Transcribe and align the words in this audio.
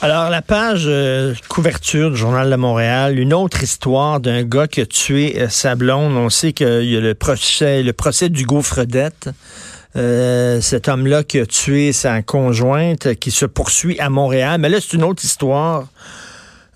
Alors, 0.00 0.30
la 0.30 0.42
page 0.42 0.84
euh, 0.86 1.34
couverture 1.48 2.12
du 2.12 2.16
Journal 2.16 2.48
de 2.48 2.54
Montréal, 2.54 3.18
une 3.18 3.34
autre 3.34 3.64
histoire 3.64 4.20
d'un 4.20 4.44
gars 4.44 4.68
qui 4.68 4.80
a 4.80 4.86
tué 4.86 5.36
euh. 5.40 5.88
On 5.90 6.30
sait 6.30 6.52
qu'il 6.52 6.84
y 6.84 6.96
a 6.96 7.00
le 7.00 7.16
procès, 7.16 7.82
le 7.82 7.92
procès 7.92 8.28
d'Hugo 8.28 8.62
Fredette. 8.62 9.28
Euh, 9.96 10.60
cet 10.60 10.86
homme-là 10.86 11.24
qui 11.24 11.40
a 11.40 11.46
tué 11.46 11.92
sa 11.92 12.22
conjointe, 12.22 13.14
qui 13.14 13.32
se 13.32 13.44
poursuit 13.44 13.98
à 13.98 14.08
Montréal. 14.08 14.60
Mais 14.60 14.68
là, 14.68 14.78
c'est 14.80 14.92
une 14.92 15.02
autre 15.02 15.24
histoire. 15.24 15.88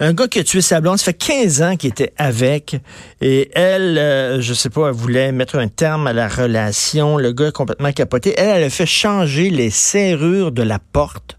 Un 0.01 0.15
gars 0.15 0.27
qui 0.27 0.41
a 0.41 0.45
tué 0.45 0.61
sa 0.61 0.81
blonde, 0.81 0.99
ça 0.99 1.05
fait 1.05 1.15
15 1.15 1.63
ans 1.63 1.77
qu'il 1.77 1.91
était 1.91 2.13
avec. 2.17 2.75
Et 3.21 3.53
elle, 3.55 3.99
euh, 3.99 4.41
je 4.41 4.53
sais 4.53 4.69
pas, 4.69 4.89
elle 4.89 4.95
voulait 4.95 5.31
mettre 5.31 5.61
un 5.61 5.69
terme 5.69 6.09
à 6.09 6.13
la 6.13 6.27
relation. 6.27 7.19
Le 7.19 7.31
gars 7.31 7.49
est 7.49 7.53
complètement 7.53 7.93
capoté. 7.93 8.35
Elle, 8.37 8.49
elle 8.49 8.65
a 8.65 8.71
fait 8.71 8.85
changer 8.85 9.49
les 9.49 9.71
serrures 9.71 10.51
de 10.51 10.65
la 10.65 10.81
porte 10.81 11.37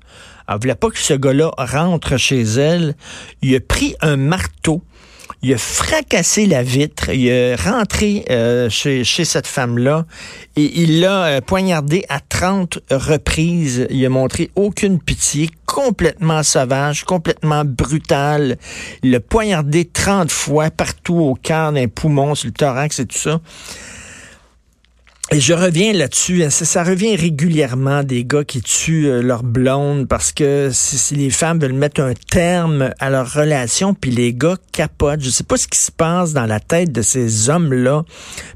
elle 0.47 0.57
voulait 0.61 0.75
pas 0.75 0.89
que 0.89 0.97
ce 0.97 1.13
gars-là 1.13 1.51
rentre 1.57 2.17
chez 2.17 2.41
elle. 2.41 2.95
Il 3.41 3.55
a 3.55 3.59
pris 3.59 3.95
un 4.01 4.17
marteau. 4.17 4.81
Il 5.45 5.53
a 5.53 5.57
fracassé 5.57 6.45
la 6.45 6.63
vitre, 6.63 7.09
il 7.09 7.27
est 7.27 7.55
rentré 7.55 8.23
euh, 8.29 8.69
chez, 8.69 9.03
cette 9.03 9.45
femme-là 9.45 10.05
et 10.55 10.81
il 10.81 11.01
l'a 11.01 11.25
euh, 11.25 11.41
poignardé 11.41 12.05
à 12.07 12.21
30 12.21 12.79
reprises. 12.89 13.85
Il 13.89 14.05
a 14.05 14.09
montré 14.09 14.51
aucune 14.55 14.99
pitié, 15.01 15.49
complètement 15.65 16.43
sauvage, 16.43 17.03
complètement 17.03 17.65
brutal. 17.65 18.57
Il 19.03 19.11
l'a 19.11 19.19
poignardé 19.19 19.83
30 19.83 20.31
fois 20.31 20.71
partout 20.71 21.19
au 21.19 21.35
cœur, 21.35 21.73
d'un 21.73 21.89
poumon, 21.89 22.35
sur 22.35 22.47
le 22.47 22.53
thorax 22.53 22.99
et 22.99 23.05
tout 23.05 23.17
ça. 23.17 23.41
Je 25.39 25.53
reviens 25.53 25.93
là-dessus. 25.93 26.43
Hein, 26.43 26.51
ça, 26.51 26.83
revient 26.83 27.15
régulièrement 27.15 28.03
des 28.03 28.23
gars 28.23 28.43
qui 28.43 28.61
tuent 28.61 29.07
euh, 29.07 29.21
leur 29.23 29.41
blonde 29.41 30.07
parce 30.07 30.31
que 30.31 30.69
si, 30.71 31.15
les 31.15 31.31
femmes 31.31 31.59
veulent 31.59 31.73
mettre 31.73 32.01
un 32.01 32.13
terme 32.13 32.91
à 32.99 33.09
leur 33.09 33.33
relation, 33.33 33.95
puis 33.95 34.11
les 34.11 34.33
gars 34.33 34.57
capotent. 34.71 35.21
Je 35.21 35.31
sais 35.31 35.43
pas 35.43 35.57
ce 35.57 35.67
qui 35.67 35.79
se 35.79 35.91
passe 35.91 36.33
dans 36.33 36.45
la 36.45 36.59
tête 36.59 36.91
de 36.91 37.01
ces 37.01 37.49
hommes-là, 37.49 38.03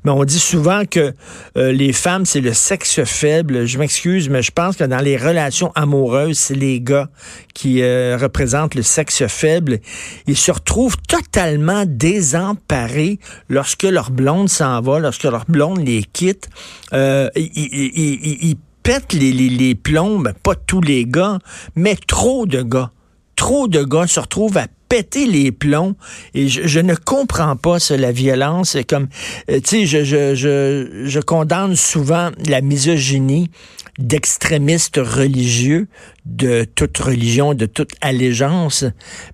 mais 0.03 0.11
on 0.11 0.23
dit 0.23 0.39
souvent 0.39 0.83
que 0.85 1.13
euh, 1.57 1.71
les 1.71 1.93
femmes, 1.93 2.25
c'est 2.25 2.41
le 2.41 2.53
sexe 2.53 3.03
faible. 3.05 3.65
Je 3.65 3.79
m'excuse, 3.79 4.29
mais 4.29 4.43
je 4.43 4.51
pense 4.51 4.75
que 4.75 4.83
dans 4.83 4.99
les 4.99 5.17
relations 5.17 5.71
amoureuses, 5.73 6.37
c'est 6.37 6.55
les 6.55 6.79
gars 6.79 7.09
qui 7.55 7.81
euh, 7.81 8.17
représentent 8.21 8.75
le 8.75 8.83
sexe 8.83 9.25
faible. 9.25 9.79
Ils 10.27 10.37
se 10.37 10.51
retrouvent 10.51 10.97
totalement 11.07 11.85
désemparés 11.87 13.19
lorsque 13.49 13.83
leur 13.83 14.11
blonde 14.11 14.49
s'en 14.49 14.79
va, 14.81 14.99
lorsque 14.99 15.23
leur 15.23 15.45
blonde 15.45 15.83
les 15.83 16.03
quitte 16.03 16.49
euh, 16.93 17.29
ils, 17.35 18.55
pètent 18.83 19.13
les, 19.13 19.31
les, 19.31 19.75
plombs, 19.75 20.23
pas 20.43 20.55
tous 20.55 20.81
les 20.81 21.05
gars, 21.05 21.39
mais 21.75 21.95
trop 21.95 22.45
de 22.45 22.61
gars. 22.61 22.91
Trop 23.35 23.67
de 23.67 23.83
gars 23.83 24.07
se 24.07 24.19
retrouvent 24.19 24.57
à 24.57 24.67
péter 24.89 25.27
les 25.27 25.51
plombs 25.51 25.95
et 26.33 26.47
je, 26.47 26.79
ne 26.79 26.95
comprends 26.95 27.55
pas 27.55 27.79
ça, 27.79 27.97
la 27.97 28.11
violence. 28.11 28.77
Comme, 28.87 29.09
euh, 29.49 29.59
tu 29.59 29.85
sais, 29.85 29.85
je, 29.85 30.03
je, 30.03 30.35
je, 30.35 31.03
je 31.05 31.19
condamne 31.19 31.75
souvent 31.75 32.31
la 32.47 32.61
misogynie 32.61 33.49
d'extrémistes 33.97 34.97
religieux 34.97 35.87
de 36.25 36.65
toute 36.75 36.97
religion, 36.97 37.53
de 37.53 37.65
toute 37.65 37.91
allégeance, 38.01 38.85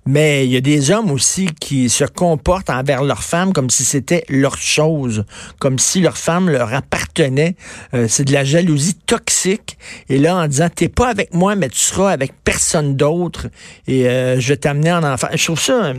mais 0.05 0.45
il 0.45 0.51
y 0.51 0.57
a 0.57 0.61
des 0.61 0.91
hommes 0.91 1.11
aussi 1.11 1.47
qui 1.59 1.89
se 1.89 2.05
comportent 2.05 2.69
envers 2.69 3.03
leurs 3.03 3.23
femmes 3.23 3.51
comme 3.51 3.69
si 3.69 3.83
c'était 3.83 4.23
leur 4.29 4.57
chose, 4.57 5.25
comme 5.59 5.79
si 5.79 6.01
leur 6.01 6.17
femme 6.17 6.49
leur 6.49 6.73
appartenait. 6.73 7.55
Euh, 7.93 8.07
c'est 8.07 8.25
de 8.25 8.33
la 8.33 8.43
jalousie 8.43 8.95
toxique. 8.95 9.77
Et 10.09 10.17
là, 10.17 10.37
en 10.37 10.47
disant, 10.47 10.69
t'es 10.73 10.89
pas 10.89 11.09
avec 11.09 11.33
moi, 11.33 11.55
mais 11.55 11.69
tu 11.69 11.79
seras 11.79 12.11
avec 12.11 12.33
personne 12.43 12.95
d'autre 12.95 13.47
et 13.87 14.07
euh, 14.07 14.39
je 14.39 14.49
vais 14.49 14.57
t'amener 14.57 14.91
en 14.91 15.03
enfant. 15.03 15.27
Je 15.33 15.43
trouve 15.43 15.59
ça 15.59 15.93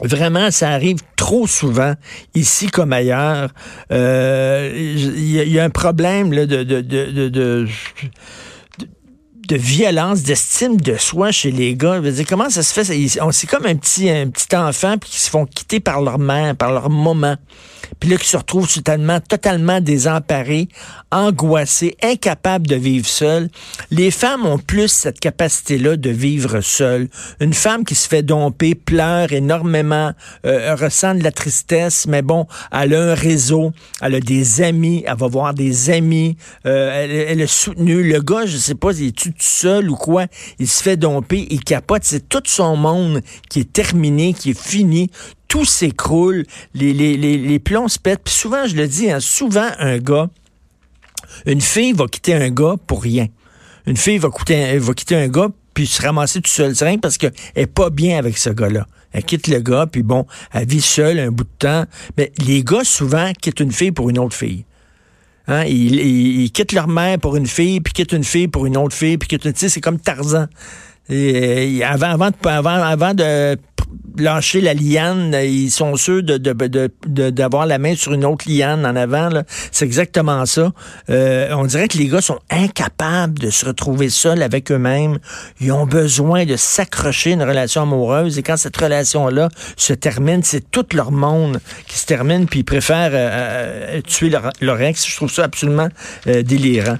Vraiment, 0.00 0.50
ça 0.52 0.70
arrive 0.70 0.98
trop 1.16 1.46
souvent, 1.46 1.94
ici 2.34 2.68
comme 2.68 2.92
ailleurs. 2.92 3.50
Il 3.90 3.96
euh, 3.96 4.72
y, 5.16 5.58
a 5.58 5.64
un 5.64 5.70
problème 5.70 6.30
de, 6.30 7.66
violence, 9.50 10.22
d'estime 10.22 10.80
de 10.80 10.96
soi 10.96 11.32
chez 11.32 11.50
les 11.50 11.74
gars. 11.74 12.00
Dire, 12.00 12.26
comment 12.28 12.48
ça 12.48 12.62
se 12.62 12.72
fait? 12.72 12.84
C'est 12.84 13.46
comme 13.48 13.66
un 13.66 13.74
petit, 13.74 14.08
un 14.08 14.28
petit 14.28 14.54
enfant 14.54 14.98
qui 14.98 15.18
se 15.18 15.30
font 15.30 15.46
quitter 15.46 15.80
par 15.80 16.00
leur 16.00 16.20
mère, 16.20 16.54
par 16.54 16.72
leur 16.72 16.90
maman. 16.90 17.36
Puis 18.00 18.10
là, 18.10 18.16
qui 18.16 18.28
se 18.28 18.36
retrouvent 18.36 18.72
totalement, 18.72 19.20
totalement 19.20 19.80
désemparés, 19.80 20.68
angoissés, 21.10 21.96
incapables 22.02 22.66
de 22.66 22.76
vivre 22.76 23.06
seuls. 23.06 23.48
Les 23.90 24.10
femmes 24.10 24.46
ont 24.46 24.58
plus 24.58 24.88
cette 24.88 25.20
capacité-là 25.20 25.96
de 25.96 26.10
vivre 26.10 26.60
seules. 26.60 27.08
Une 27.40 27.54
femme 27.54 27.84
qui 27.84 27.94
se 27.94 28.08
fait 28.08 28.22
domper, 28.22 28.74
pleure 28.74 29.32
énormément, 29.32 30.12
euh, 30.46 30.74
ressent 30.74 31.14
de 31.14 31.22
la 31.22 31.32
tristesse, 31.32 32.06
mais 32.06 32.22
bon, 32.22 32.46
elle 32.72 32.94
a 32.94 33.12
un 33.12 33.14
réseau, 33.14 33.72
elle 34.00 34.16
a 34.16 34.20
des 34.20 34.62
amis, 34.62 35.04
elle 35.06 35.16
va 35.16 35.28
voir 35.28 35.54
des 35.54 35.90
amis, 35.90 36.36
euh, 36.66 36.90
elle, 36.92 37.10
elle, 37.10 37.40
est 37.40 37.46
soutenue. 37.46 38.02
Le 38.02 38.20
gars, 38.20 38.46
je 38.46 38.56
sais 38.56 38.74
pas, 38.74 38.92
il 38.92 39.08
est 39.08 39.16
tout 39.16 39.32
seul 39.38 39.90
ou 39.90 39.96
quoi, 39.96 40.26
il 40.58 40.68
se 40.68 40.82
fait 40.82 40.96
domper, 40.96 41.46
il 41.50 41.64
capote. 41.64 42.02
C'est 42.04 42.28
tout 42.28 42.42
son 42.44 42.76
monde 42.76 43.22
qui 43.48 43.60
est 43.60 43.72
terminé, 43.72 44.34
qui 44.34 44.50
est 44.50 44.58
fini 44.58 45.10
tout 45.48 45.64
s'écroule, 45.64 46.44
les, 46.74 46.92
les, 46.92 47.16
les, 47.16 47.38
les, 47.38 47.58
plombs 47.58 47.88
se 47.88 47.98
pètent. 47.98 48.22
Puis 48.22 48.34
souvent, 48.34 48.66
je 48.66 48.76
le 48.76 48.86
dis, 48.86 49.10
hein, 49.10 49.20
souvent, 49.20 49.68
un 49.78 49.98
gars, 49.98 50.28
une 51.46 51.60
fille 51.60 51.92
va 51.92 52.06
quitter 52.06 52.34
un 52.34 52.50
gars 52.50 52.74
pour 52.86 53.02
rien. 53.02 53.26
Une 53.86 53.96
fille 53.96 54.18
va, 54.18 54.28
quitter, 54.30 54.78
va 54.78 54.94
quitter 54.94 55.16
un 55.16 55.28
gars 55.28 55.48
puis 55.78 55.86
se 55.86 56.02
ramasser 56.02 56.40
tout 56.40 56.50
seul. 56.50 56.74
C'est 56.74 56.84
rien 56.84 56.98
parce 56.98 57.16
qu'elle 57.18 57.32
est 57.54 57.66
pas 57.66 57.88
bien 57.88 58.18
avec 58.18 58.36
ce 58.36 58.50
gars-là. 58.50 58.86
Elle 59.12 59.22
quitte 59.22 59.46
le 59.46 59.60
gars, 59.60 59.86
puis 59.86 60.02
bon, 60.02 60.26
elle 60.52 60.66
vit 60.66 60.82
seule 60.82 61.18
un 61.18 61.30
bout 61.30 61.44
de 61.44 61.48
temps. 61.58 61.84
Mais 62.16 62.32
les 62.44 62.62
gars, 62.62 62.84
souvent, 62.84 63.32
quittent 63.40 63.60
une 63.60 63.72
fille 63.72 63.92
pour 63.92 64.10
une 64.10 64.18
autre 64.18 64.34
fille. 64.34 64.64
Hein? 65.46 65.64
Ils, 65.64 65.94
ils, 65.94 66.50
quittent 66.50 66.72
leur 66.72 66.88
mère 66.88 67.18
pour 67.18 67.36
une 67.36 67.46
fille, 67.46 67.80
puis 67.80 67.92
quittent 67.92 68.12
une 68.12 68.24
fille 68.24 68.48
pour 68.48 68.66
une 68.66 68.76
autre 68.76 68.94
fille, 68.94 69.16
puis 69.16 69.28
quittent 69.28 69.44
une... 69.44 69.54
C'est 69.54 69.80
comme 69.80 69.98
Tarzan. 69.98 70.46
Et, 71.08 71.82
avant, 71.84 72.10
avant, 72.10 72.30
avant, 72.44 72.82
avant 72.82 73.14
de 73.14 73.56
lâcher 74.18 74.60
la 74.60 74.74
liane, 74.74 75.34
ils 75.42 75.70
sont 75.70 75.96
sûrs 75.96 76.22
de, 76.22 76.38
d'avoir 77.30 77.66
la 77.66 77.78
main 77.78 77.94
sur 77.94 78.12
une 78.12 78.24
autre 78.24 78.46
liane 78.48 78.84
en 78.84 78.96
avant. 78.96 79.28
C'est 79.70 79.84
exactement 79.84 80.44
ça. 80.46 80.72
Euh, 81.10 81.52
on 81.52 81.64
dirait 81.64 81.88
que 81.88 81.98
les 81.98 82.08
gars 82.08 82.20
sont 82.20 82.38
incapables 82.50 83.38
de 83.38 83.50
se 83.50 83.66
retrouver 83.66 84.10
seuls 84.10 84.42
avec 84.42 84.70
eux-mêmes. 84.72 85.18
Ils 85.60 85.72
ont 85.72 85.86
besoin 85.86 86.44
de 86.44 86.56
s'accrocher 86.56 87.32
une 87.32 87.42
relation 87.42 87.82
amoureuse. 87.82 88.38
Et 88.38 88.42
quand 88.42 88.56
cette 88.56 88.76
relation-là 88.76 89.48
se 89.76 89.92
termine, 89.92 90.42
c'est 90.42 90.70
tout 90.70 90.86
leur 90.94 91.12
monde 91.12 91.60
qui 91.86 91.98
se 91.98 92.06
termine, 92.06 92.46
puis 92.46 92.60
ils 92.60 92.64
préfèrent 92.64 93.10
euh, 93.12 93.98
euh, 93.98 94.00
tuer 94.02 94.30
leur, 94.60 94.80
ex. 94.80 95.06
Je 95.06 95.16
trouve 95.16 95.30
ça 95.30 95.44
absolument 95.44 95.88
délirant. 96.26 96.98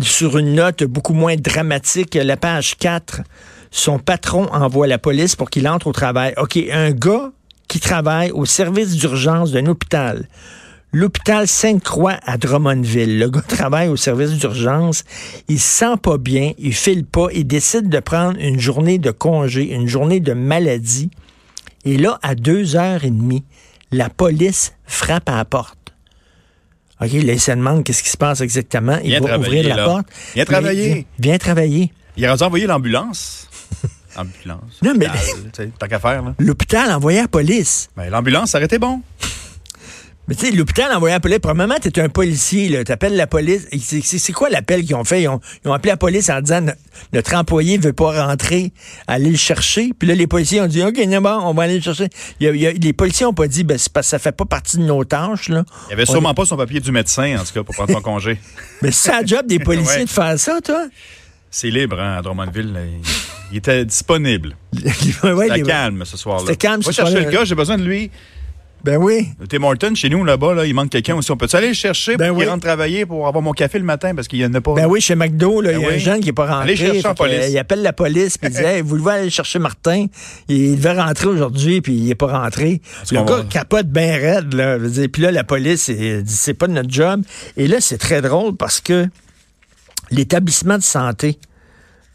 sur 0.00 0.38
une 0.38 0.54
note 0.54 0.84
beaucoup 0.84 1.14
moins 1.14 1.36
dramatique, 1.36 2.14
la 2.14 2.36
page 2.36 2.76
4 2.78 3.22
son 3.70 3.98
patron 3.98 4.46
envoie 4.52 4.86
la 4.86 4.98
police 4.98 5.36
pour 5.36 5.50
qu'il 5.50 5.68
entre 5.68 5.86
au 5.86 5.92
travail. 5.92 6.34
OK, 6.36 6.58
un 6.70 6.90
gars 6.92 7.32
qui 7.68 7.80
travaille 7.80 8.30
au 8.30 8.44
service 8.44 8.96
d'urgence 8.96 9.52
d'un 9.52 9.66
hôpital. 9.66 10.28
L'hôpital 10.92 11.46
Sainte-Croix 11.46 12.16
à 12.24 12.38
Drummondville. 12.38 13.18
Le 13.18 13.28
gars 13.28 13.40
travaille 13.48 13.88
au 13.88 13.96
service 13.96 14.30
d'urgence. 14.30 15.04
Il 15.48 15.60
se 15.60 15.66
sent 15.66 15.96
pas 16.02 16.16
bien. 16.16 16.52
Il 16.58 16.74
file 16.74 17.04
pas. 17.04 17.26
Il 17.34 17.46
décide 17.46 17.88
de 17.88 18.00
prendre 18.00 18.38
une 18.38 18.60
journée 18.60 18.98
de 18.98 19.10
congé, 19.10 19.72
une 19.74 19.88
journée 19.88 20.20
de 20.20 20.32
maladie. 20.32 21.10
Et 21.84 21.98
là, 21.98 22.18
à 22.22 22.34
deux 22.34 22.76
heures 22.76 23.04
et 23.04 23.10
demie, 23.10 23.44
la 23.92 24.08
police 24.08 24.72
frappe 24.86 25.28
à 25.28 25.36
la 25.36 25.44
porte. 25.44 25.76
OK, 27.00 27.12
là, 27.12 27.32
il 27.32 27.40
se 27.40 27.50
demande 27.50 27.84
qu'est-ce 27.84 28.02
qui 28.02 28.08
se 28.08 28.16
passe 28.16 28.40
exactement. 28.40 28.98
Il 29.04 29.20
va 29.20 29.38
ouvrir 29.38 29.68
la 29.68 29.84
porte. 29.84 30.06
Viens 30.34 30.44
travailler. 30.44 31.06
Viens 31.18 31.38
travailler. 31.38 31.92
Il 32.16 32.24
a 32.24 32.42
envoyé 32.42 32.66
l'ambulance. 32.66 33.48
Ambulance. 34.16 34.80
Non, 34.82 34.94
mais. 34.96 35.06
T'as 35.78 35.88
qu'à 35.88 35.98
faire, 35.98 36.22
là. 36.22 36.34
L'hôpital 36.38 36.90
envoyé 36.92 37.20
la 37.20 37.28
police. 37.28 37.88
Ben, 37.96 38.08
l'ambulance, 38.10 38.50
ça 38.50 38.58
aurait 38.58 38.66
été 38.66 38.78
bon. 38.78 39.02
Mais 40.28 40.34
tu 40.34 40.46
sais, 40.46 40.52
l'hôpital 40.52 40.92
envoyé 40.92 41.14
la 41.14 41.20
police. 41.20 41.38
Premièrement, 41.38 41.76
t'es 41.80 42.00
un 42.00 42.08
policier, 42.08 42.68
là. 42.68 42.82
T'appelles 42.82 43.14
la 43.14 43.28
police. 43.28 43.68
C'est 44.02 44.32
quoi 44.32 44.50
l'appel 44.50 44.84
qu'ils 44.84 44.96
ont 44.96 45.04
fait? 45.04 45.22
Ils 45.22 45.28
ont, 45.28 45.40
appelé 45.72 45.92
la 45.92 45.96
police 45.96 46.28
en 46.30 46.40
disant 46.40 46.66
notre 47.12 47.34
employé 47.36 47.78
veut 47.78 47.92
pas 47.92 48.26
rentrer, 48.26 48.72
aller 49.06 49.30
le 49.30 49.36
chercher. 49.36 49.92
Puis 49.96 50.08
là, 50.08 50.14
les 50.14 50.26
policiers 50.26 50.60
ont 50.60 50.66
dit 50.66 50.82
OK, 50.82 50.96
bon, 51.22 51.38
on 51.44 51.54
va 51.54 51.62
aller 51.64 51.76
le 51.76 51.82
chercher. 51.82 52.08
les 52.40 52.92
policiers 52.92 53.26
ont 53.26 53.34
pas 53.34 53.46
dit 53.46 53.62
ben, 53.62 53.78
parce 53.92 54.06
que 54.06 54.10
ça 54.10 54.18
fait 54.18 54.32
pas 54.32 54.46
partie 54.46 54.78
de 54.78 54.82
nos 54.82 55.04
tâches, 55.04 55.48
là. 55.48 55.64
Il 55.90 55.92
avait 55.92 56.06
sûrement 56.06 56.34
pas 56.34 56.44
son 56.44 56.56
papier 56.56 56.80
du 56.80 56.90
médecin, 56.90 57.36
en 57.38 57.44
tout 57.44 57.52
cas, 57.54 57.62
pour 57.62 57.74
prendre 57.74 57.92
son 57.92 58.02
congé. 58.02 58.40
Mais 58.82 58.90
c'est 58.90 59.12
un 59.12 59.24
job 59.24 59.46
des 59.46 59.58
policiers 59.60 60.04
de 60.04 60.10
faire 60.10 60.38
ça, 60.38 60.60
toi? 60.60 60.86
C'est 61.58 61.70
libre, 61.70 61.98
hein, 61.98 62.18
à 62.18 62.20
Drummondville. 62.20 62.74
Il 63.50 63.56
était 63.56 63.86
disponible. 63.86 64.56
C'était 64.76 65.62
calme 65.62 66.04
ce 66.04 66.18
soir-là. 66.18 66.42
C'était 66.44 66.56
calme. 66.56 66.82
Moi, 66.84 66.92
chercher 66.92 67.24
le 67.24 67.30
gars, 67.30 67.46
j'ai 67.46 67.54
besoin 67.54 67.78
de 67.78 67.82
lui. 67.82 68.10
Ben 68.84 68.98
oui. 68.98 69.28
Tim 69.48 69.60
Morton, 69.60 69.94
chez 69.94 70.10
nous, 70.10 70.22
là-bas, 70.22 70.52
là, 70.52 70.66
il 70.66 70.74
manque 70.74 70.90
quelqu'un 70.90 71.14
aussi. 71.14 71.30
On 71.30 71.38
peut 71.38 71.48
aller 71.54 71.68
le 71.68 71.72
chercher 71.72 72.18
Ben 72.18 72.28
pour 72.28 72.36
oui. 72.36 72.42
qu'il 72.44 72.50
rentre 72.50 72.66
travailler 72.66 73.06
pour 73.06 73.26
avoir 73.26 73.42
mon 73.42 73.52
café 73.52 73.78
le 73.78 73.86
matin? 73.86 74.14
Parce 74.14 74.28
qu'il 74.28 74.38
n'y 74.38 74.44
en 74.44 74.52
a 74.52 74.60
pas. 74.60 74.74
Ben 74.74 74.84
oui, 74.84 75.00
chez 75.00 75.14
McDo, 75.14 75.62
là, 75.62 75.72
il 75.72 75.80
y 75.80 75.84
a 75.84 75.88
Ben 75.88 75.94
un 75.94 75.98
jeune 75.98 76.20
qui 76.20 76.26
n'est 76.26 76.34
pas 76.34 76.44
rentré. 76.44 76.62
Allez 76.64 76.76
chercher 76.76 77.06
en 77.06 77.14
police. 77.14 77.46
il 77.48 77.58
appelle 77.58 77.80
la 77.80 77.94
police 77.94 78.36
puis 78.36 78.50
il 78.50 78.54
dit 78.54 78.62
hey, 78.62 78.82
vous 78.82 78.98
devez 78.98 79.12
aller 79.12 79.30
chercher 79.30 79.58
Martin? 79.58 80.08
Il 80.48 80.76
devait 80.76 81.00
rentrer 81.00 81.28
aujourd'hui 81.28 81.80
puis 81.80 81.94
il 81.94 82.04
n'est 82.04 82.14
pas 82.14 82.38
rentré. 82.38 82.82
Le 83.10 83.24
gars 83.24 83.36
va- 83.36 83.44
capote 83.44 83.86
bien 83.86 84.18
raide. 84.18 84.52
Là. 84.52 84.76
Puis 85.10 85.22
là, 85.22 85.32
la 85.32 85.42
police 85.42 85.88
dit 85.88 86.22
c'est 86.26 86.52
pas 86.54 86.66
de 86.66 86.74
notre 86.74 86.90
job. 86.90 87.22
Et 87.56 87.66
là, 87.66 87.78
c'est 87.80 87.98
très 87.98 88.20
drôle 88.20 88.56
parce 88.56 88.82
que 88.82 89.08
l'établissement 90.10 90.78
de 90.78 90.82
santé, 90.82 91.38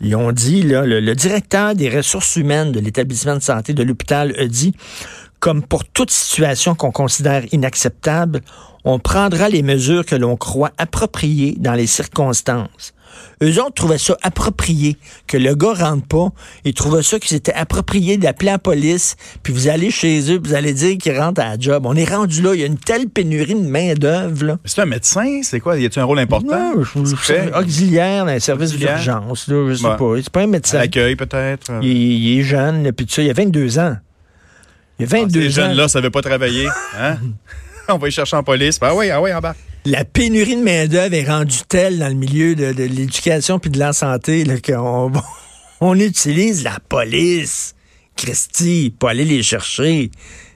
ils 0.01 0.15
ont 0.15 0.31
dit, 0.31 0.63
là, 0.63 0.85
le, 0.85 1.15
directeur 1.15 1.75
des 1.75 1.89
ressources 1.89 2.35
humaines 2.35 2.71
de 2.71 2.79
l'établissement 2.79 3.35
de 3.35 3.41
santé 3.41 3.73
de 3.73 3.83
l'hôpital 3.83 4.33
a 4.39 4.47
dit, 4.47 4.73
comme 5.39 5.61
pour 5.63 5.85
toute 5.85 6.11
situation 6.11 6.73
qu'on 6.75 6.91
considère 6.91 7.43
inacceptable, 7.51 8.41
on 8.83 8.99
prendra 8.99 9.49
les 9.49 9.61
mesures 9.61 10.05
que 10.05 10.15
l'on 10.15 10.37
croit 10.37 10.71
appropriées 10.77 11.55
dans 11.59 11.73
les 11.73 11.87
circonstances. 11.87 12.93
Eux 13.43 13.59
autres 13.59 13.73
trouvaient 13.73 13.97
ça 13.97 14.15
approprié, 14.21 14.97
que 15.27 15.37
le 15.37 15.55
gars 15.55 15.73
rentre 15.73 16.05
pas. 16.07 16.27
Ils 16.63 16.73
trouvaient 16.73 17.01
ça 17.03 17.19
que 17.19 17.27
c'était 17.27 17.53
approprié 17.53 18.17
d'appeler 18.17 18.51
la 18.51 18.59
police, 18.59 19.15
puis 19.43 19.51
vous 19.53 19.67
allez 19.67 19.89
chez 19.91 20.19
eux, 20.31 20.39
puis 20.39 20.51
vous 20.51 20.55
allez 20.55 20.73
dire 20.73 20.97
qu'ils 20.97 21.17
rentrent 21.19 21.41
à 21.41 21.49
la 21.49 21.59
job. 21.59 21.85
On 21.85 21.95
est 21.95 22.05
rendu 22.05 22.41
là, 22.41 22.53
il 22.53 22.59
y 22.61 22.63
a 22.63 22.67
une 22.67 22.77
telle 22.77 23.07
pénurie 23.09 23.55
de 23.55 23.67
main-d'œuvre. 23.67 24.57
C'est 24.65 24.81
un 24.81 24.85
médecin? 24.85 25.41
C'est 25.43 25.59
quoi? 25.59 25.77
Y 25.77 25.85
a-t-il 25.85 25.99
un 26.01 26.05
rôle 26.05 26.19
important? 26.19 26.73
Non, 26.75 26.83
je, 26.83 26.99
je, 27.15 27.59
auxiliaire 27.59 28.25
dans 28.25 28.31
les 28.33 28.39
services 28.39 28.71
d'urgence, 28.77 29.45
je 29.47 29.73
sais 29.75 29.85
Ouais. 29.85 29.97
pas. 29.97 30.13
C'est 30.17 30.29
pas 30.29 30.41
un 30.41 30.47
médecin. 30.47 30.77
l'accueil, 30.77 31.15
peut-être? 31.15 31.71
Il, 31.81 31.89
il 31.89 32.39
est 32.39 32.43
jeune, 32.43 32.91
puis 32.91 33.05
ça. 33.09 33.21
Il 33.21 33.29
a 33.29 33.33
22 33.33 33.79
ans. 33.79 33.97
Il 34.99 35.05
a 35.05 35.07
Ah, 35.11 35.17
22 35.21 35.41
Ces 35.41 35.47
ans. 35.47 35.51
jeunes-là, 35.63 35.87
ça 35.87 35.99
veut 36.01 36.11
pas 36.11 36.21
travailler. 36.21 36.67
Hein? 36.99 37.17
On 37.89 37.97
va 37.97 38.07
y 38.07 38.11
chercher 38.11 38.35
en 38.37 38.43
police. 38.43 38.77
Ah 38.81 38.93
oui, 38.95 39.09
ah 39.09 39.19
oui, 39.21 39.33
en 39.33 39.39
bas. 39.39 39.55
La 39.83 40.05
pénurie 40.05 40.57
de 40.57 40.61
main-d'œuvre 40.61 41.15
est 41.15 41.27
rendue 41.27 41.61
telle 41.67 41.97
dans 41.97 42.07
le 42.07 42.13
milieu 42.13 42.53
de, 42.53 42.65
l'éducation 42.83 43.57
puis 43.57 43.71
de 43.71 43.79
la 43.79 43.93
santé 43.93 44.43
qu'on 44.63 45.11
on 45.81 45.99
utilise 45.99 46.63
la 46.63 46.77
police. 46.87 47.73
Christy, 48.15 48.93
pour 48.99 49.09
aller 49.09 49.25
les 49.25 49.41
chercher. 49.41 50.11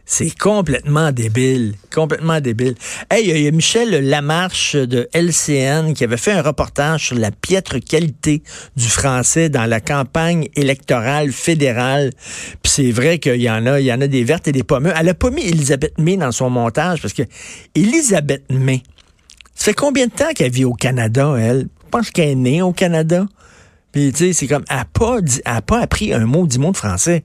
C'est 0.06 0.38
complètement 0.38 1.12
débile. 1.12 1.74
Complètement 1.92 2.40
débile. 2.40 2.76
Hey, 3.10 3.28
il 3.28 3.42
y 3.42 3.48
a- 3.48 3.52
Michel 3.52 4.08
Lamarche 4.08 4.76
de 4.76 5.10
LCN 5.14 5.96
qui 5.96 6.04
avait 6.04 6.18
fait 6.18 6.34
un 6.34 6.44
reportage 6.44 7.08
sur 7.08 7.18
la 7.18 7.32
piètre 7.32 7.80
qualité 7.84 8.44
du 8.76 8.88
français 8.88 9.50
dans 9.50 9.66
la 9.66 9.82
campagne 9.82 10.48
électorale 10.56 11.32
fédérale. 11.32 12.12
Puis 12.62 12.72
c'est 12.72 12.92
vrai 12.92 13.18
qu'il 13.18 13.42
y 13.42 13.50
en 13.50 13.66
a, 13.66 13.80
il 13.80 13.88
y 13.88 13.92
en 13.92 14.02
a 14.02 14.06
des 14.06 14.24
vertes 14.24 14.48
et 14.48 14.52
des 14.52 14.64
pommeux. 14.64 14.94
Elle 14.96 15.10
a 15.10 15.16
pas 15.16 15.32
mis 15.32 15.48
Elisabeth 15.48 15.98
May 15.98 16.18
dans 16.18 16.32
son 16.32 16.52
montage 16.52 17.02
parce 17.02 17.16
que 17.16 17.24
Elisabeth 17.74 18.44
May, 18.52 18.84
ça 19.56 19.66
fait 19.66 19.74
combien 19.74 20.08
de 20.08 20.12
temps 20.12 20.34
qu'elle 20.36 20.52
vit 20.52 20.66
au 20.66 20.74
Canada, 20.74 21.36
elle? 21.40 21.70
Je 21.86 21.90
pense 21.90 22.12
qu'elle 22.12 22.30
est 22.30 22.36
née 22.36 22.62
au 22.62 22.74
Canada. 22.74 23.26
Puis, 23.94 24.12
tu 24.12 24.18
sais, 24.18 24.34
c'est 24.34 24.48
comme, 24.48 24.66
elle 24.70 24.78
n'a 24.78 24.86
pas, 24.86 25.20
pas 25.66 25.80
appris 25.80 26.14
un 26.14 26.26
mot, 26.26 26.46
dix 26.46 26.60
mots 26.60 26.74
de 26.74 26.78
français. 26.78 27.24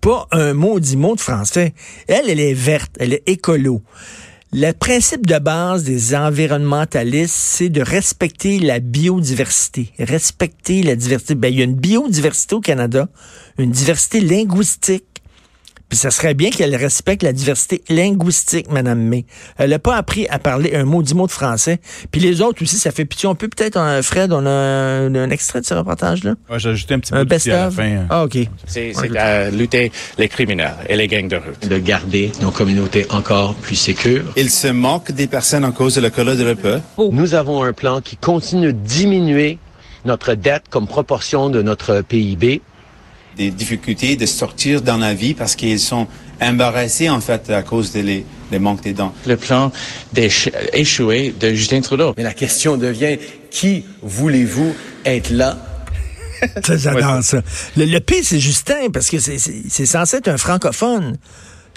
Pas 0.00 0.28
un 0.30 0.54
mot, 0.54 0.78
dix 0.78 0.96
mots 0.96 1.16
de 1.16 1.20
français. 1.20 1.74
Elle, 2.06 2.30
elle 2.30 2.38
est 2.38 2.54
verte, 2.54 2.92
elle 3.00 3.12
est 3.12 3.28
écolo. 3.28 3.82
Le 4.52 4.70
principe 4.70 5.26
de 5.26 5.36
base 5.40 5.82
des 5.82 6.14
environnementalistes, 6.14 7.34
c'est 7.34 7.70
de 7.70 7.82
respecter 7.82 8.60
la 8.60 8.78
biodiversité. 8.78 9.92
Respecter 9.98 10.84
la 10.84 10.94
diversité. 10.94 11.34
Ben, 11.34 11.52
il 11.52 11.58
y 11.58 11.60
a 11.60 11.64
une 11.64 11.74
biodiversité 11.74 12.54
au 12.54 12.60
Canada, 12.60 13.08
une 13.58 13.72
diversité 13.72 14.20
linguistique. 14.20 15.13
Puis 15.94 16.00
ça 16.00 16.10
serait 16.10 16.34
bien 16.34 16.50
qu'elle 16.50 16.74
respecte 16.74 17.22
la 17.22 17.32
diversité 17.32 17.84
linguistique, 17.88 18.68
Madame 18.68 18.98
May. 19.00 19.26
Elle 19.58 19.70
n'a 19.70 19.78
pas 19.78 19.94
appris 19.94 20.26
à 20.26 20.40
parler 20.40 20.74
un 20.74 20.82
mot, 20.84 21.04
dix 21.04 21.14
mots 21.14 21.28
de 21.28 21.30
français. 21.30 21.78
Puis 22.10 22.20
les 22.20 22.40
autres 22.42 22.60
aussi, 22.64 22.78
ça 22.78 22.90
fait 22.90 23.04
pitié. 23.04 23.28
On 23.28 23.36
peut 23.36 23.46
peut-être, 23.46 23.78
euh, 23.78 24.02
Fred, 24.02 24.32
on 24.32 24.44
a 24.44 24.50
un, 24.50 25.14
un 25.14 25.30
extrait 25.30 25.60
de 25.60 25.66
ce 25.66 25.72
reportage-là? 25.74 26.34
Ouais, 26.50 26.58
J'ai 26.58 26.70
ajouté 26.70 26.94
un 26.94 26.98
petit 26.98 27.14
Un 27.14 27.18
peu 27.18 27.26
d'outils 27.36 27.52
à 27.52 27.66
la 27.66 27.70
fin. 27.70 27.84
hein. 27.84 28.06
Ah, 28.10 28.24
OK. 28.24 28.36
C'est 28.66 28.92
c'est 28.92 29.16
à 29.16 29.50
lutter 29.52 29.92
les 30.18 30.26
criminels 30.26 30.74
et 30.88 30.96
les 30.96 31.06
gangs 31.06 31.28
de 31.28 31.36
rue. 31.36 31.68
de 31.68 31.78
garder 31.78 32.32
nos 32.42 32.50
communautés 32.50 33.06
encore 33.10 33.54
plus 33.54 33.76
sécures. 33.76 34.24
Il 34.36 34.50
se 34.50 34.66
moque 34.66 35.12
des 35.12 35.28
personnes 35.28 35.64
en 35.64 35.70
cause 35.70 35.94
de 35.94 36.00
la 36.00 36.10
couleur 36.10 36.34
de 36.36 36.42
leur 36.42 36.56
peau. 36.56 37.10
Nous 37.12 37.34
avons 37.34 37.62
un 37.62 37.72
plan 37.72 38.00
qui 38.00 38.16
continue 38.16 38.72
de 38.72 38.78
diminuer 38.80 39.58
notre 40.04 40.34
dette 40.34 40.64
comme 40.70 40.88
proportion 40.88 41.50
de 41.50 41.62
notre 41.62 42.00
PIB. 42.00 42.62
Des 43.36 43.50
difficultés 43.50 44.16
de 44.16 44.26
sortir 44.26 44.80
dans 44.82 44.96
la 44.96 45.12
vie 45.14 45.34
parce 45.34 45.56
qu'ils 45.56 45.80
sont 45.80 46.06
embarrassés 46.40 47.08
en 47.10 47.20
fait 47.20 47.50
à 47.50 47.62
cause 47.62 47.90
des 47.92 48.02
les, 48.02 48.24
des 48.50 48.58
manques 48.58 48.82
des 48.82 48.92
dents. 48.92 49.12
Le 49.26 49.36
plan 49.36 49.72
d'échouer 50.12 51.34
de 51.38 51.52
Justin 51.54 51.80
Trudeau. 51.80 52.14
Mais 52.16 52.22
la 52.22 52.32
question 52.34 52.76
devient, 52.76 53.18
qui 53.50 53.84
voulez-vous 54.02 54.74
être 55.04 55.30
là? 55.30 55.58
Ça, 56.64 56.76
J'adore 56.76 57.22
ça. 57.22 57.40
Le, 57.76 57.86
le 57.86 58.00
pire, 58.00 58.20
c'est 58.22 58.38
Justin, 58.40 58.90
parce 58.92 59.08
que 59.08 59.18
c'est- 59.18 59.38
c'est 59.38 59.62
c'est 59.68 59.86
censé 59.86 60.18
être 60.18 60.28
un 60.28 60.36
francophone. 60.36 61.16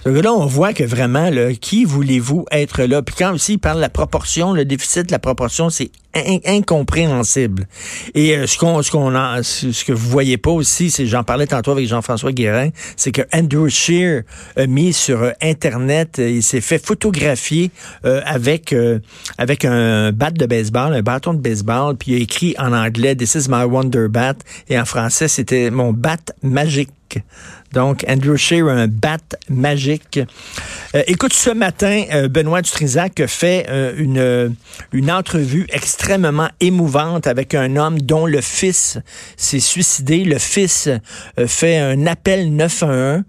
Ce 0.03 0.10
gars-là, 0.10 0.33
on 0.33 0.45
voit 0.45 0.74
que 0.74 0.83
vraiment, 0.83 1.30
là, 1.30 1.53
qui 1.53 1.86
voulez-vous 1.86 2.45
être 2.51 2.83
là? 2.83 3.01
Puis 3.01 3.15
quand 3.18 3.33
aussi 3.33 3.53
il 3.53 3.57
parle 3.60 3.77
de 3.77 3.81
la 3.81 3.89
proportion, 3.89 4.53
le 4.53 4.65
déficit 4.65 5.07
de 5.07 5.12
la 5.12 5.19
proportion, 5.19 5.69
c'est 5.69 5.89
in- 6.25 6.40
incompréhensible. 6.46 7.68
Et 8.16 8.36
euh, 8.36 8.48
ce 8.48 8.58
qu'on 8.58 8.81
ce 8.81 8.92
qu'on 8.92 9.12
ce 9.44 9.84
que 9.84 9.94
vous 9.94 10.10
voyez 10.10 10.38
pas 10.38 10.52
aussi, 10.52 10.90
c'est 10.92 11.06
j'en 11.06 11.24
parlais 11.24 11.48
tantôt 11.48 11.72
avec 11.72 11.88
Jean-François 11.88 12.31
Guérin, 12.31 12.69
c'est 12.96 13.12
que 13.12 13.22
Andrew 13.34 13.69
Scheer 13.69 14.24
a 14.56 14.68
mis 14.68 14.94
sur 14.94 15.22
euh, 15.24 15.31
internet, 15.42 16.19
euh, 16.19 16.30
il 16.30 16.44
s'est 16.44 16.62
fait 16.62 16.84
photographier 16.84 17.72
avec 18.04 18.74
avec 19.38 19.66
un 19.66 20.12
bat 20.12 20.31
de 20.31 20.46
baseball, 20.46 20.94
un 20.94 21.02
bâton 21.02 21.34
de 21.34 21.40
baseball, 21.40 21.96
puis 21.96 22.12
il 22.12 22.16
a 22.16 22.24
écrit 22.24 22.56
en 22.58 22.74
anglais 22.74 23.16
This 23.16 23.36
is 23.36 23.48
my 23.50 23.63
wonder 23.63 24.08
bat 24.08 24.36
et 24.70 24.80
en 24.80 24.86
français 24.86 25.28
c'était 25.28 25.70
mon 25.72 25.94
bat 25.94 26.18
magique. 26.42 26.90
Donc, 27.74 28.06
Andrew 28.08 28.38
Scheer 28.38 28.68
a 28.68 28.72
un 28.74 28.88
bat 28.88 29.18
magique. 29.50 30.20
Écoute, 31.08 31.34
ce 31.34 31.50
matin, 31.50 32.04
Benoît 32.30 32.62
Dutrisac 32.62 33.25
fait 33.28 33.66
une, 33.98 34.56
une 34.94 35.12
entrevue 35.12 35.68
extrêmement 35.70 36.06
émouvante 36.59 37.27
avec 37.27 37.54
un 37.54 37.75
homme 37.75 38.00
dont 38.00 38.25
le 38.25 38.42
fils 38.42 39.00
s'est 39.36 39.59
suicidé. 39.59 40.24
Le 40.24 40.38
fils 40.38 40.88
euh, 40.88 41.48
fait 41.48 41.77
un 41.77 42.07
appel 42.07 42.56
911 42.56 43.24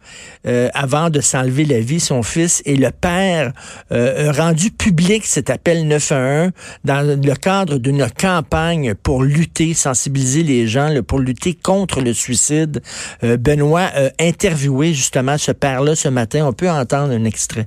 euh, 0.47 0.69
avant 0.75 1.11
de 1.11 1.21
s'enlever 1.21 1.65
la 1.65 1.81
vie, 1.81 2.01
son 2.01 2.23
fils, 2.23 2.63
et 2.65 2.77
le 2.77 2.91
père 2.91 3.53
euh, 3.93 4.31
a 4.31 4.33
rendu 4.33 4.71
public 4.71 5.25
cet 5.25 5.51
appel 5.51 5.87
911 5.87 6.53
dans 6.85 7.03
le 7.03 7.35
cadre 7.35 7.79
d'une 7.79 8.07
campagne 8.11 8.95
pour 8.95 9.23
lutter, 9.23 9.75
sensibiliser 9.75 10.43
les 10.43 10.67
gens, 10.67 10.89
là, 10.89 11.03
pour 11.03 11.19
lutter 11.19 11.55
contre 11.55 12.01
le 12.01 12.13
suicide. 12.13 12.81
Euh, 13.25 13.37
Benoît 13.37 13.89
a 13.95 14.11
interviewé 14.21 14.95
justement 14.95 15.37
ce 15.39 15.53
père-là 15.53 15.95
ce 15.95 16.09
matin. 16.09 16.47
On 16.47 16.53
peut 16.53 16.71
entendre 16.71 17.13
un 17.13 17.25
extrait. 17.25 17.67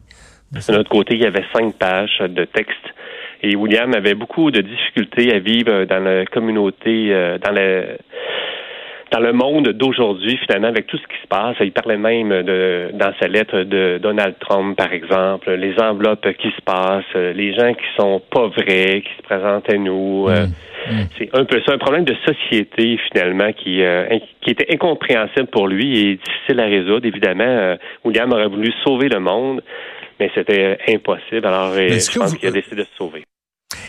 De 0.52 0.74
notre 0.74 0.90
côté, 0.90 1.16
il 1.16 1.22
y 1.22 1.26
avait 1.26 1.46
cinq 1.54 1.76
pages 1.76 2.20
de 2.20 2.46
texte. 2.46 2.76
Et 3.44 3.56
William 3.56 3.94
avait 3.96 4.14
beaucoup 4.14 4.52
de 4.52 4.62
difficultés 4.62 5.34
à 5.34 5.40
vivre 5.40 5.86
dans 5.86 6.00
la 6.04 6.26
communauté, 6.26 7.08
euh, 7.14 7.38
dans 7.40 7.52
le 7.52 7.98
dans 9.12 9.20
le 9.20 9.34
monde 9.34 9.68
d'aujourd'hui, 9.74 10.38
finalement, 10.38 10.70
avec 10.70 10.88
tout 10.88 10.96
ce 10.98 11.04
qui 11.04 11.22
se 11.22 11.28
passe. 11.28 11.58
Il 11.60 11.74
parlait 11.74 11.98
même 11.98 12.30
de 12.44 12.92
dans 12.94 13.12
sa 13.20 13.28
lettre 13.28 13.64
de 13.64 14.00
Donald 14.02 14.36
Trump, 14.40 14.78
par 14.78 14.94
exemple, 14.94 15.52
les 15.52 15.78
enveloppes 15.82 16.32
qui 16.38 16.48
se 16.52 16.62
passent, 16.64 17.04
euh, 17.18 17.34
les 17.34 17.54
gens 17.54 17.74
qui 17.74 17.84
sont 17.98 18.22
pas 18.32 18.48
vrais, 18.48 19.02
qui 19.02 19.12
se 19.18 19.22
présentent 19.24 19.70
à 19.70 19.76
nous. 19.78 20.28
euh, 20.30 20.46
C'est 21.18 21.30
un 21.36 21.44
peu 21.44 21.62
ça, 21.66 21.74
un 21.74 21.78
problème 21.78 22.06
de 22.06 22.16
société, 22.26 22.98
finalement, 23.12 23.52
qui, 23.52 23.84
euh, 23.84 24.06
qui 24.42 24.52
était 24.52 24.74
incompréhensible 24.74 25.48
pour 25.48 25.68
lui 25.68 26.00
et 26.00 26.16
difficile 26.16 26.60
à 26.62 26.66
résoudre. 26.66 27.06
Évidemment, 27.06 27.44
euh, 27.44 27.76
William 28.06 28.32
aurait 28.32 28.48
voulu 28.48 28.72
sauver 28.86 29.10
le 29.10 29.20
monde, 29.20 29.62
mais 30.22 30.32
c'était 30.34 30.64
euh, 30.64 30.76
impossible. 30.96 31.46
Alors, 31.46 31.74
euh, 31.74 31.90
je 31.90 32.18
pense 32.18 32.32
vous- 32.32 32.38
qu'il 32.40 32.48
a 32.48 32.52
décidé 32.52 32.78
de 32.78 32.84
se 32.84 32.96
sauver. 32.98 33.24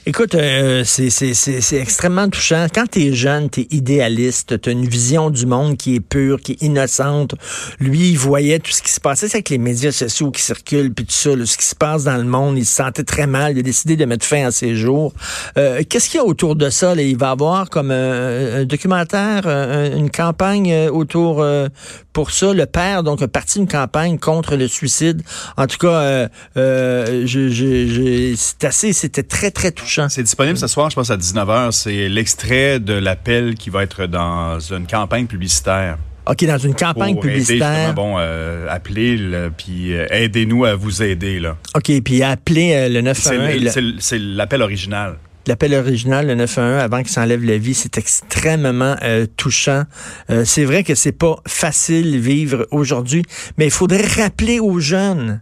Écoute, 0.05 0.35
euh, 0.35 0.83
c'est 0.85 1.77
extrêmement 1.77 2.29
touchant. 2.29 2.67
Quand 2.75 2.87
tu 2.91 3.03
es 3.07 3.13
jeune, 3.15 3.49
tu 3.49 3.61
es 3.61 3.67
idéaliste, 3.71 4.61
tu 4.61 4.69
as 4.69 4.73
une 4.73 4.85
vision 4.85 5.31
du 5.31 5.47
monde 5.47 5.77
qui 5.77 5.95
est 5.95 6.01
pure, 6.01 6.41
qui 6.41 6.53
est 6.53 6.63
innocente. 6.63 7.37
Lui, 7.79 8.11
il 8.11 8.19
voyait 8.19 8.59
tout 8.59 8.73
ce 8.73 8.83
qui 8.83 8.91
se 8.91 8.99
passait 8.99 9.29
c'est 9.29 9.37
avec 9.37 9.51
les 9.51 9.59
médias 9.59 9.93
sociaux 9.93 10.33
qui 10.33 10.43
circulent, 10.43 10.93
puis 10.93 11.05
tout 11.07 11.13
ça, 11.13 11.37
là, 11.37 11.47
ce 11.47 11.57
qui 11.57 11.65
se 11.67 11.77
passe 11.77 12.03
dans 12.03 12.17
le 12.17 12.25
monde. 12.25 12.59
Il 12.59 12.67
se 12.67 12.75
sentait 12.75 13.05
très 13.05 13.29
mal. 13.29 13.53
Il 13.53 13.61
a 13.61 13.63
décidé 13.63 13.95
de 13.95 14.05
mettre 14.05 14.27
fin 14.27 14.47
à 14.47 14.51
ses 14.51 14.75
jours. 14.75 15.13
Euh, 15.57 15.83
Qu'est-ce 15.89 16.09
qu'il 16.11 16.19
y 16.19 16.21
a 16.21 16.27
autour 16.27 16.57
de 16.57 16.69
ça? 16.69 16.97
Là? 16.97 17.03
Il 17.03 17.17
va 17.17 17.31
avoir 17.31 17.71
comme 17.71 17.93
un, 17.93 18.63
un 18.63 18.65
documentaire, 18.65 19.47
un- 19.47 19.97
une 19.97 20.11
campagne 20.11 20.73
euh, 20.73 20.91
autour 20.91 21.41
euh, 21.43 21.69
pour 22.13 22.33
ça. 22.33 22.53
Le 22.53 22.67
père, 22.67 23.05
donc, 23.05 23.23
a 23.23 23.29
parti 23.29 23.61
une 23.61 23.69
campagne 23.69 24.19
contre 24.19 24.57
le 24.57 24.67
suicide. 24.67 25.23
En 25.57 25.69
tout 25.69 25.79
cas, 25.79 25.93
euh, 25.93 26.29
euh, 26.57 28.35
c'est 28.37 28.65
assez, 28.65 28.93
c'était 28.93 29.23
très, 29.23 29.53
très 29.53 29.71
touchant. 29.71 29.92
C'est 30.09 30.23
disponible 30.23 30.57
ce 30.59 30.67
soir, 30.67 30.91
je 30.91 30.95
pense, 30.97 31.11
à 31.11 31.17
19h. 31.17 31.73
C'est 31.73 32.09
l'extrait 32.09 32.81
de 32.81 32.95
l'appel 32.95 33.55
qui 33.55 33.71
va 33.71 33.83
être 33.83 34.07
dans 34.07 34.59
une 34.61 34.87
campagne 34.87 35.27
publicitaire. 35.27 35.99
OK, 36.27 36.45
dans 36.45 36.59
une 36.59 36.75
campagne 36.75 37.15
pour 37.15 37.25
aider, 37.25 37.33
publicitaire. 37.41 37.75
justement, 37.75 37.93
bon, 37.95 38.15
euh, 38.19 38.67
appelez, 38.71 39.17
là, 39.17 39.51
puis 39.51 39.93
euh, 39.93 40.07
aidez-nous 40.11 40.65
à 40.65 40.77
vous 40.77 41.03
aider. 41.03 41.41
là. 41.41 41.57
OK, 41.75 41.91
puis 42.05 42.23
appelez 42.23 42.73
euh, 42.75 42.89
le 42.89 42.95
C'est 43.15 43.37
911. 43.37 43.55
le- 43.55 43.65
le- 43.65 43.71
c'est 43.71 43.81
le- 43.81 43.95
c'est 43.99 44.19
l'appel 44.21 44.63
original. 44.63 45.17
L'appel 45.49 45.75
original, 45.75 46.29
le 46.29 46.37
911, 46.37 46.81
avant 46.81 46.99
qu'il 47.03 47.09
s'enlève 47.11 47.43
la 47.45 47.59
vie, 47.59 47.75
c'est 47.75 47.99
extrêmement 47.99 48.95
euh, 49.03 49.27
touchant. 49.37 49.83
Euh, 50.31 50.45
c'est 50.45 50.65
vrai 50.65 50.85
que 50.85 50.95
c'est 50.95 51.11
pas 51.11 51.35
facile 51.49 52.21
vivre 52.21 52.69
aujourd'hui, 52.71 53.25
mais 53.59 53.65
il 53.65 53.73
faudrait 53.73 54.07
rappeler 54.07 54.61
aux 54.61 54.79
jeunes. 54.79 55.41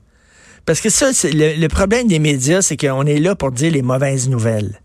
Parce 0.70 0.80
que 0.80 0.88
ça, 0.88 1.10
le, 1.24 1.66
problème 1.66 2.06
des 2.06 2.20
médias, 2.20 2.62
c'est 2.62 2.76
qu'on 2.76 3.04
est 3.04 3.18
là 3.18 3.34
pour 3.34 3.50
dire 3.50 3.72
les 3.72 3.82
mauvaises 3.82 4.28
nouvelles. 4.28 4.80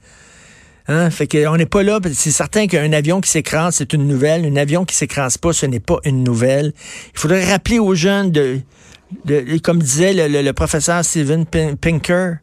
Hein? 0.88 1.12
Fait 1.12 1.27
qu'on 1.27 1.56
n'est 1.58 1.68
pas 1.68 1.84
là. 1.84 2.00
C'est 2.12 2.32
certain 2.32 2.65
qu'un 2.65 2.92
avion 2.92 3.22
qui 3.22 3.30
s'écrase, 3.30 3.75
c'est 3.75 3.94
une 3.94 4.08
nouvelle. 4.08 4.46
Un 4.46 4.56
avion 4.56 4.84
qui 4.84 4.96
s'écrase 4.96 5.38
pas, 5.38 5.54
ce 5.54 5.68
n'est 5.68 5.80
pas 5.80 6.00
une 6.04 6.24
nouvelle. 6.24 6.74
Il 7.13 7.20
faudrait 7.20 7.46
rappeler 7.46 7.77
aux 7.77 7.94
jeunes 7.94 8.32
de, 8.32 8.62
comme 9.62 9.77
disait 9.77 10.27
le, 10.27 10.51
professeur 10.54 11.06
Steven 11.06 11.46
Pin- 11.46 11.75
Pinker, 11.75 12.38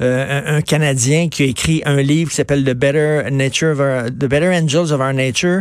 euh, 0.00 0.42
un, 0.46 0.56
un 0.56 0.60
Canadien 0.60 1.28
qui 1.28 1.44
a 1.44 1.46
écrit 1.46 1.82
un 1.84 2.02
livre 2.02 2.30
qui 2.30 2.36
s'appelle 2.36 2.64
The 2.64 2.74
Better 2.74 3.30
Nature 3.30 3.74
of 3.74 3.78
Our- 3.78 4.06
The 4.10 4.26
Better 4.26 4.48
Angels 4.48 4.90
of 4.90 5.00
Our 5.00 5.12
Nature 5.12 5.60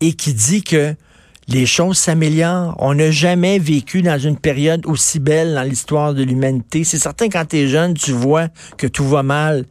et 0.00 0.14
qui 0.14 0.34
dit 0.34 0.64
que 0.64 0.96
les 1.48 1.66
choses 1.66 1.98
s'améliorent. 1.98 2.74
On 2.78 2.94
n'a 2.94 3.10
jamais 3.10 3.58
vécu 3.58 4.02
dans 4.02 4.18
une 4.18 4.36
période 4.36 4.84
aussi 4.86 5.20
belle 5.20 5.54
dans 5.54 5.62
l'histoire 5.62 6.14
de 6.14 6.22
l'humanité. 6.22 6.84
C'est 6.84 6.98
certain 6.98 7.28
quand 7.28 7.44
tu 7.46 7.56
es 7.58 7.68
jeune, 7.68 7.94
tu 7.94 8.12
vois 8.12 8.48
que 8.76 8.86
tout 8.86 9.06
va 9.06 9.22
mal, 9.22 9.64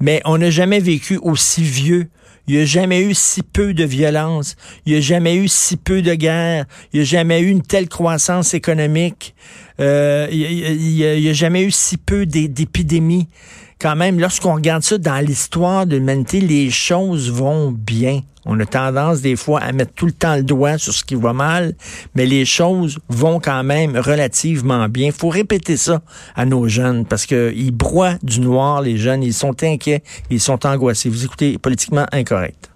mais 0.00 0.20
on 0.24 0.38
n'a 0.38 0.50
jamais 0.50 0.80
vécu 0.80 1.18
aussi 1.22 1.62
vieux. 1.62 2.08
Il 2.46 2.56
n'y 2.56 2.62
a 2.62 2.66
jamais 2.66 3.00
eu 3.00 3.14
si 3.14 3.42
peu 3.42 3.72
de 3.72 3.84
violence. 3.84 4.56
Il 4.84 4.92
n'y 4.92 4.98
a 4.98 5.00
jamais 5.00 5.34
eu 5.34 5.48
si 5.48 5.78
peu 5.78 6.02
de 6.02 6.14
guerre. 6.14 6.66
Il 6.92 7.00
n'y 7.00 7.02
a 7.02 7.06
jamais 7.06 7.40
eu 7.40 7.48
une 7.48 7.62
telle 7.62 7.88
croissance 7.88 8.52
économique. 8.52 9.34
Euh, 9.80 10.28
il 10.30 10.94
n'y 10.94 11.04
a, 11.04 11.30
a, 11.30 11.32
jamais 11.32 11.62
eu 11.62 11.70
si 11.70 11.96
peu 11.96 12.26
d'épidémies. 12.26 13.28
Quand 13.80 13.96
même, 13.96 14.20
lorsqu'on 14.20 14.54
regarde 14.54 14.82
ça 14.82 14.98
dans 14.98 15.24
l'histoire 15.24 15.86
de 15.86 15.96
l'humanité, 15.96 16.40
les 16.40 16.70
choses 16.70 17.30
vont 17.30 17.70
bien. 17.70 18.20
On 18.46 18.60
a 18.60 18.66
tendance 18.66 19.22
des 19.22 19.36
fois 19.36 19.60
à 19.60 19.72
mettre 19.72 19.92
tout 19.94 20.06
le 20.06 20.12
temps 20.12 20.36
le 20.36 20.42
doigt 20.42 20.78
sur 20.78 20.92
ce 20.92 21.02
qui 21.02 21.14
va 21.14 21.32
mal, 21.32 21.74
mais 22.14 22.26
les 22.26 22.44
choses 22.44 22.98
vont 23.08 23.40
quand 23.40 23.64
même 23.64 23.96
relativement 23.96 24.88
bien. 24.88 25.12
Faut 25.12 25.30
répéter 25.30 25.76
ça 25.76 26.02
à 26.36 26.44
nos 26.44 26.68
jeunes 26.68 27.06
parce 27.06 27.26
qu'ils 27.26 27.72
broient 27.72 28.16
du 28.22 28.40
noir, 28.40 28.82
les 28.82 28.98
jeunes. 28.98 29.22
Ils 29.22 29.34
sont 29.34 29.62
inquiets, 29.62 30.02
ils 30.30 30.40
sont 30.40 30.66
angoissés. 30.66 31.08
Vous 31.08 31.24
écoutez 31.24 31.58
politiquement 31.58 32.06
incorrect. 32.12 32.73